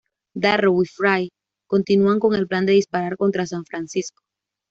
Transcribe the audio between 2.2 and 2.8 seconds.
el plan de